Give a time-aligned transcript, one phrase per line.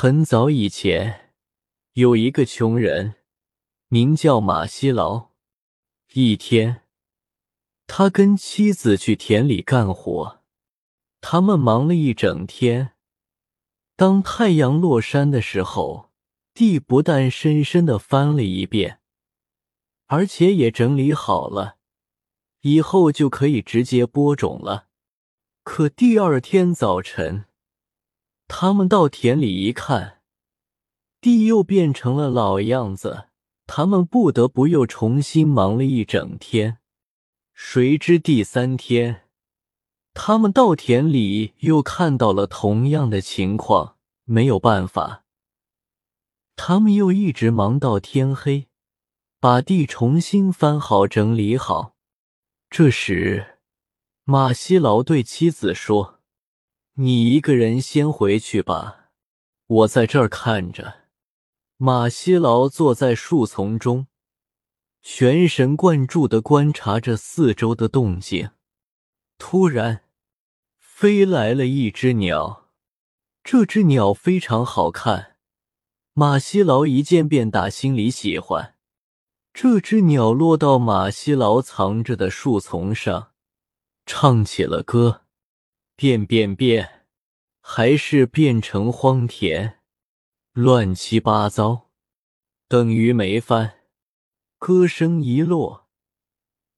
[0.00, 1.32] 很早以前，
[1.94, 3.16] 有一个穷人，
[3.88, 5.30] 名叫马西劳。
[6.12, 6.82] 一天，
[7.88, 10.44] 他跟妻子去田里干活，
[11.20, 12.92] 他们忙了一整天。
[13.96, 16.12] 当太阳落山的时候，
[16.54, 19.00] 地不但深深的翻了一遍，
[20.06, 21.78] 而且也整理好了，
[22.60, 24.86] 以后就可以直接播种了。
[25.64, 27.46] 可第二天早晨，
[28.48, 30.22] 他们到田里一看，
[31.20, 33.28] 地又变成了老样子，
[33.66, 36.78] 他们不得不又重新忙了一整天。
[37.52, 39.26] 谁知第三天。
[40.14, 45.24] 他们到田里又看到了同样的情况，没有办法，
[46.56, 48.66] 他们又一直忙到天黑，
[49.38, 51.94] 把地重新翻好、整理好。
[52.68, 53.58] 这时，
[54.24, 56.17] 马西劳对妻子说
[57.00, 59.10] ：“你一个人先回去吧，
[59.66, 61.02] 我在这儿看着。”
[61.80, 64.08] 马西劳坐在树丛中，
[65.00, 68.50] 全神贯注的观察着四周的动静。
[69.38, 70.02] 突然，
[70.76, 72.68] 飞来了一只鸟，
[73.44, 75.36] 这只鸟非常好看，
[76.14, 78.74] 马西劳一见便打心里喜欢。
[79.54, 83.30] 这只鸟落到马西劳藏着的树丛上，
[84.04, 85.22] 唱起了歌：
[86.00, 87.06] 变变变，
[87.60, 89.80] 还是变成荒田，
[90.52, 91.88] 乱七八糟，
[92.68, 93.80] 等于没翻。
[94.58, 95.88] 歌声一落。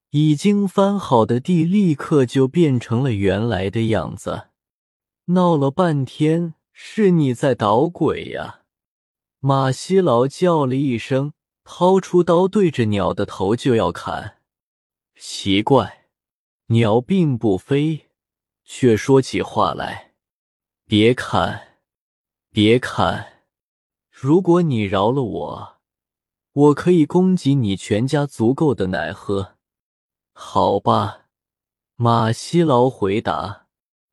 [0.08, 4.48] 已经翻好的地立刻就变成了原来的样子，
[5.26, 8.62] 闹了半天是你在捣鬼呀！
[9.40, 14.38] 马西劳叫了一声，掏出刀对着鸟的头就要砍。
[15.14, 16.06] 奇怪，
[16.68, 18.09] 鸟并不飞，
[18.72, 20.12] 却说起话来
[20.86, 21.80] ：“别砍，
[22.52, 23.42] 别砍！
[24.08, 25.78] 如果你饶了我，
[26.52, 29.56] 我可以供给你全家足够的奶喝。”
[30.32, 31.26] 好吧，
[31.96, 33.66] 马西劳回答。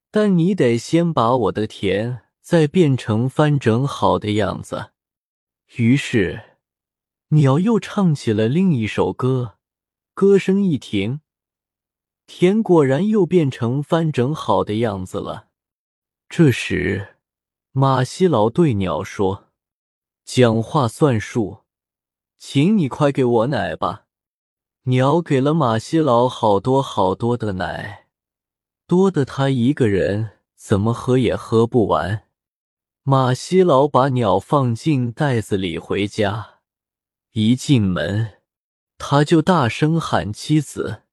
[0.09, 4.91] 但你得先把我的田再变成翻整好的样子。
[5.75, 6.57] 于是，
[7.27, 9.59] 鸟又唱起了另一首歌。
[10.15, 11.21] 歌声一停，
[12.27, 15.47] 田果然又变成翻整好的样子了。
[16.29, 17.15] 这时，
[17.71, 19.45] 马西老对鸟说
[20.25, 21.59] ：“讲话算数，
[22.37, 24.03] 请你快给我奶吧。”
[24.87, 28.07] 鸟给了马西老好多好多的奶，
[28.85, 32.27] 多的他一个人怎么喝也喝不完。
[33.03, 36.59] 马西老把鸟放进袋子里回家，
[37.31, 38.41] 一进门
[38.97, 41.03] 他就大声喊妻子：“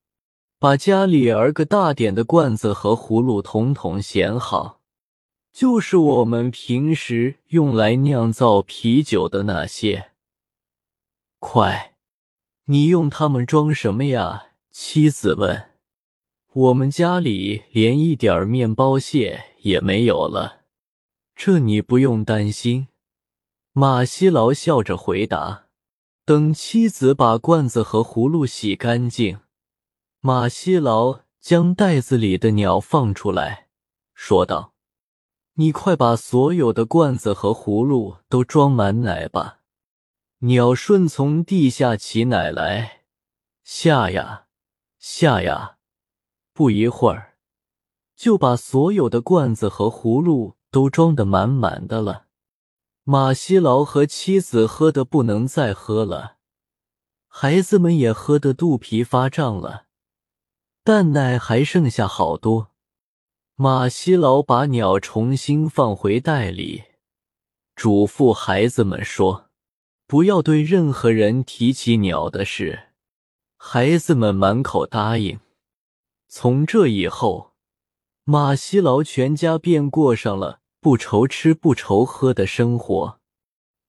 [0.65, 4.81] 把家里儿个大点的罐子和葫芦统统衔好，
[5.53, 10.13] 就是我们平时用来酿造啤酒的那些。
[11.39, 11.97] 快！”
[12.65, 14.47] 你用它们装什么呀？
[14.71, 15.69] 妻子问。
[16.55, 20.63] 我们家里连一点面包屑也没有了。
[21.37, 22.89] 这你不用担心。
[23.75, 25.67] 马西劳笑着回答。
[26.25, 29.41] 等妻子把罐子和葫芦洗干净，
[30.27, 33.69] 马西劳将袋子里的鸟放出来，
[34.15, 34.73] 说道
[35.61, 39.61] ：“你快把所有的罐子和葫芦都装满奶吧。”
[40.49, 43.03] 鸟顺从地下起奶来，
[43.65, 44.47] 下呀
[44.99, 45.77] 下呀，
[46.55, 47.37] 不一会儿
[48.17, 52.29] 就把所有的罐子和葫芦都装得满满的了。
[53.03, 56.39] 马西劳和妻子喝得不能再喝了，
[57.29, 59.85] 孩子们也喝得肚皮发胀了，
[60.84, 62.71] 但奶还剩下好多。
[63.56, 66.84] 马西劳把鸟重新放回袋里，
[67.75, 69.47] 嘱咐孩子们说。
[70.06, 72.89] 不要对任何人提起鸟的事。
[73.56, 75.41] 孩子们满口答应。
[76.28, 77.55] 从这以后，
[78.25, 83.19] 马西劳全家便过上了不愁吃不愁喝的生活。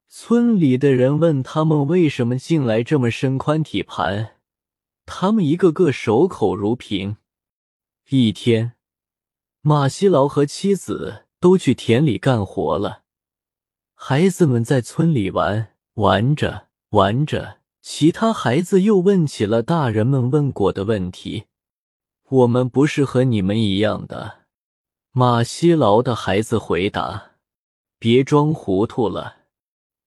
[0.07, 4.34] 村里的人问他们为什么进来这么身宽体盘，
[5.05, 7.17] 他们一个个守口如瓶。
[8.09, 8.73] 一天，
[9.61, 13.03] 马西劳和妻子都去田里干活了，
[13.93, 15.71] 孩子们在村里玩。
[15.95, 21.45] 玩着玩着，其他孩子又问起了大人们问过的问题。
[22.27, 24.39] 我们不是和你们一样的，
[25.11, 27.37] 马西劳的孩子回答。
[27.97, 29.37] 别装糊涂了，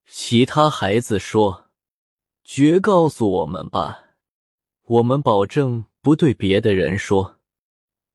[0.05, 1.65] 其他孩子说。
[2.43, 4.08] 绝告诉我们吧，
[4.89, 7.35] 我们保证不对别的人说。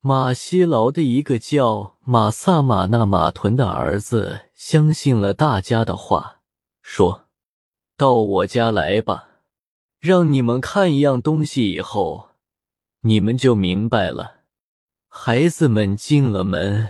[0.00, 6.40] 马西劳的一个叫马萨马纳马屯的儿子相信了大家的话，
[6.82, 7.26] 说
[7.96, 9.28] ：“到我家来吧，
[10.00, 12.30] 让你们看一样东西，以后
[13.02, 14.40] 你们就明白了。”
[15.08, 16.88] 孩子们进了门，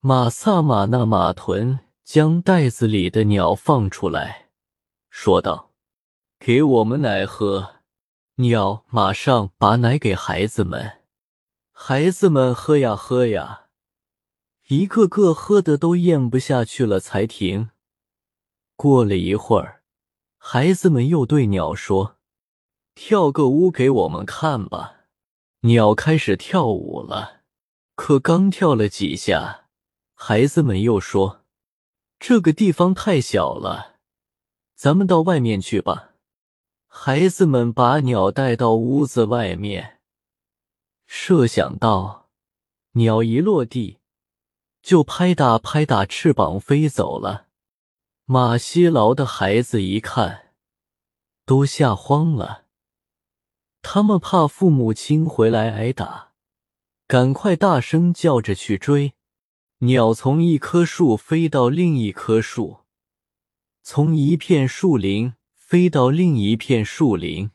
[0.00, 4.48] 马萨马纳马屯将袋子里的鸟放出来，
[5.10, 5.72] 说道
[6.40, 7.73] ：“给我们奶喝。”
[8.36, 11.02] 鸟马上把奶给孩子们。
[11.70, 13.66] 孩子们喝呀喝呀，
[14.66, 17.70] 一个个喝的都咽不下去了，才停。
[18.74, 19.82] 过了一会儿，
[20.36, 22.16] 孩子们又对鸟说
[22.96, 25.02] ：“跳个舞给我们看吧。”
[25.62, 27.42] 鸟开始跳舞了，
[27.94, 29.66] 可刚跳了几下，
[30.14, 31.44] 孩子们又说
[32.18, 33.98] ：“这个地方太小了，
[34.74, 36.10] 咱们到外面去吧。”
[36.96, 39.98] 孩子们把鸟带到屋子外面。
[41.06, 42.30] 设想到，
[42.92, 43.98] 鸟一落地，
[44.80, 47.48] 就拍打拍打翅膀飞走了。
[48.26, 50.52] 马西劳的孩子一看，
[51.44, 52.66] 都吓慌了。
[53.82, 56.32] 他们怕父母亲回来挨打，
[57.08, 59.14] 赶快大声叫着去追。
[59.78, 62.84] 鸟从一棵树飞到另一棵树，
[63.82, 65.34] 从一片树林
[65.74, 67.50] 飞到另一片树林。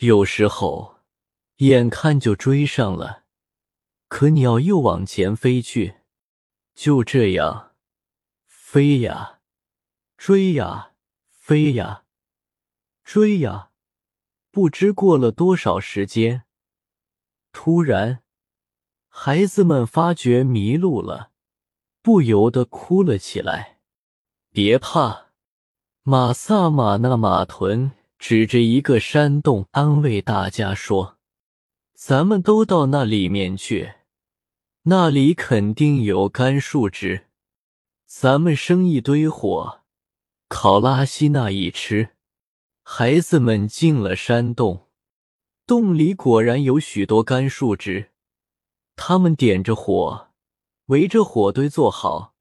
[0.00, 0.96] 有时候。
[1.56, 3.24] 眼看就追上了，
[4.08, 6.00] 可鸟又往前飞去。
[6.74, 7.74] 就这样，
[8.46, 9.40] 飞呀，
[10.18, 10.92] 追呀，
[11.30, 12.04] 飞呀，
[13.04, 13.70] 追呀，
[14.50, 16.44] 不知过了多少时间。
[17.52, 18.22] 突然，
[19.08, 21.32] 孩子们发觉迷路了，
[22.02, 23.80] 不由得哭了起来。
[24.50, 25.29] 别怕，
[26.02, 31.18] 马萨马那马屯指着一个山洞，安慰大家说。
[31.94, 33.96] 咱们都到那里面去，
[34.84, 37.26] 那里肯定有干树枝。
[38.06, 39.80] 咱们生一堆火，
[40.48, 42.16] 烤拉西那一吃。
[42.82, 44.86] 孩子们进了山洞，
[45.66, 48.12] 洞里果然有许多干树枝。
[48.96, 50.28] 他们点着火，
[50.86, 52.34] 围着火堆坐好，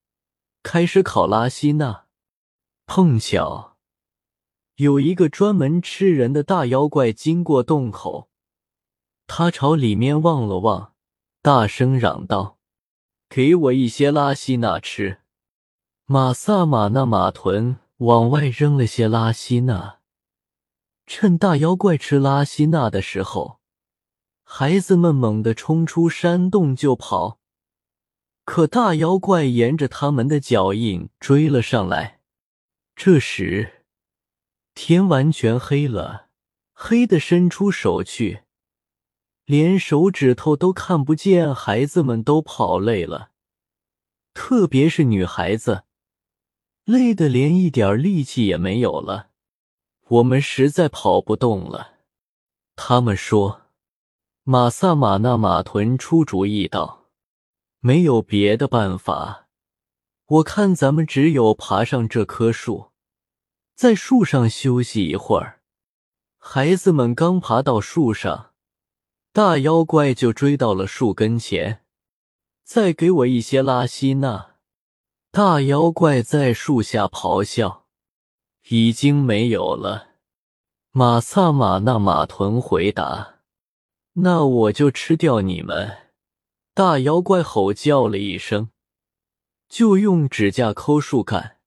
[0.64, 2.06] 开始烤拉西那。
[2.92, 3.78] 碰巧
[4.78, 8.32] 有一个专门吃人的大妖怪经过洞口。
[9.28, 10.94] 他朝里面望了望，
[11.44, 12.58] 大声嚷道
[13.30, 15.20] ：“给我一些拉西那吃！”
[16.08, 20.00] 马萨马那马屯往外扔了些拉西那，
[21.06, 23.60] 趁大妖怪吃拉西那的时候，
[24.44, 27.40] 孩子们猛地冲出山洞就跑。
[28.44, 32.19] 可大妖怪沿着他们的脚印追了上来。
[33.02, 33.86] 这时
[34.74, 36.28] 天完全黑了，
[36.74, 38.42] 黑的伸出手去。
[39.46, 43.32] 连手指头都看不见，孩子们都跑累了，
[44.34, 45.84] 特别是女孩子，
[46.84, 49.30] 累得连一点力气也没有了。
[50.10, 52.00] 我们实在跑不动了。
[52.76, 53.62] 他们说
[54.44, 57.06] ：“马萨马那马屯出主意道，
[57.80, 59.48] 没有别的办法，
[60.26, 62.89] 我看咱们只有爬上这棵树，
[63.80, 65.62] 在树上休息一会儿。”
[66.38, 68.52] 孩子们刚爬到树上。
[69.32, 71.86] 大妖怪就追到了树跟前，
[72.66, 74.58] 再给我一些拉西那！
[75.32, 77.86] 大妖怪在树下咆哮，
[78.68, 80.16] 已经没有了。
[80.92, 83.36] 马萨马那马屯回答
[84.20, 86.10] ：“那我就吃掉你们！”
[86.76, 88.72] 大妖怪吼叫了一声，
[89.70, 91.60] 就用指甲抠树干。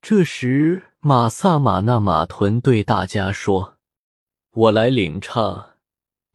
[0.00, 3.76] 这时，马萨马那马屯对大家说
[4.54, 5.70] ：“我来领唱。”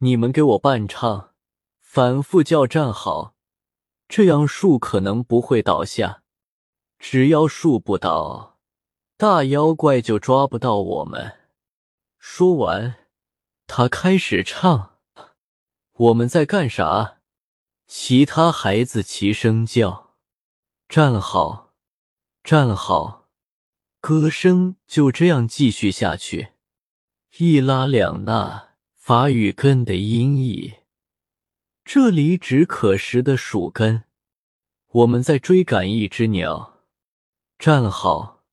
[0.00, 1.30] 你们给我伴唱，
[1.80, 3.34] 反复叫站好，
[4.10, 6.22] 这样树可能不会倒下。
[6.98, 8.58] 只要树不倒，
[9.16, 11.38] 大妖怪就抓不到我们。
[12.18, 13.06] 说完，
[13.66, 14.98] 他开始唱。
[15.94, 17.20] 我们在干啥？
[17.86, 20.10] 其他孩子齐声叫
[20.90, 21.72] ：“站好，
[22.44, 23.24] 站好！”
[24.08, 26.52] 歌声就这样继续下去，
[27.36, 28.70] 一拉两捺。
[28.96, 30.76] 法语根的音译，
[31.84, 34.04] 这里指可食的树根。
[34.86, 36.78] 我们在追赶一只鸟，
[37.58, 38.44] 站好，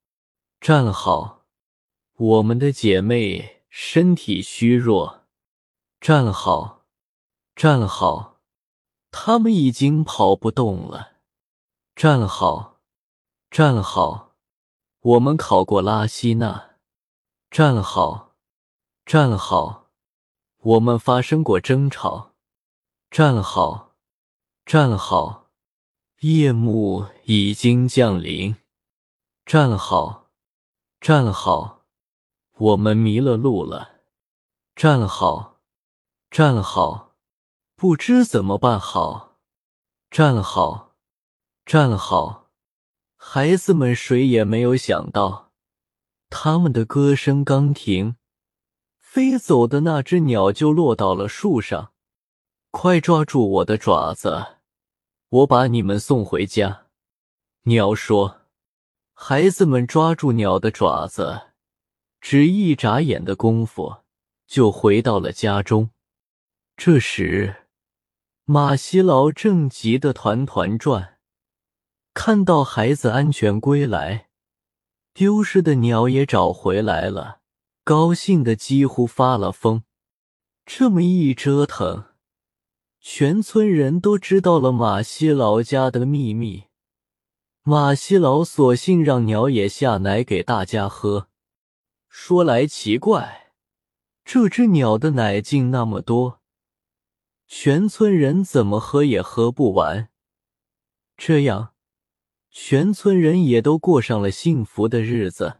[0.59, 1.45] 站好。
[2.17, 5.23] 我们的姐妹身体虚弱，
[6.01, 6.85] 站好，
[7.55, 8.41] 站好。
[9.09, 11.13] 他们已经跑不动了，
[11.95, 12.81] 站好，
[13.49, 14.34] 站好。
[15.05, 16.77] 我们考过拉希纳，
[17.51, 18.33] 站好，
[19.05, 19.91] 站好。
[20.57, 22.31] 我们发生过争吵，
[23.11, 23.91] 站好，
[24.65, 25.51] 站好，
[26.21, 28.55] 夜幕已经降临。
[29.45, 30.31] 站好，
[30.99, 31.83] 站好，
[32.57, 33.99] 我们迷了路了。
[34.75, 35.59] 站好，
[36.31, 37.11] 站好，
[37.75, 39.37] 不知怎么办好。
[40.09, 40.95] 站好，
[41.63, 42.44] 站好，
[43.27, 45.51] 孩子们谁也没有想到，
[46.29, 48.15] 他们的歌声刚停，
[48.99, 51.91] 飞走的那只鸟就落到了树上。
[52.69, 54.59] 快抓住我的爪子，
[55.29, 56.85] 我把你们送回家。
[57.63, 58.41] 鸟说。
[59.13, 61.53] 孩子们抓住鸟的爪子，
[62.21, 64.03] 只一眨眼的功夫
[64.45, 65.89] 就回到了家中。
[66.77, 67.65] 这时，
[68.45, 71.14] 马西劳正急得团团转，
[72.15, 74.29] 看到孩子安全归来，
[75.13, 77.41] 丢失的鸟也找回来了，
[77.83, 79.83] 高兴的几乎发了疯。
[80.65, 82.05] 这么一折腾，
[83.01, 86.63] 全村人都知道了马西老家的秘密。
[87.63, 91.27] 马西老索性让鸟也下奶给大家喝。
[92.07, 93.51] 说来奇怪，
[94.23, 96.39] 这只鸟的奶竟那么多，
[97.45, 100.09] 全村人怎么喝也喝不完。
[101.17, 101.73] 这样，
[102.57, 105.55] 全村人也都过上了幸福的日子。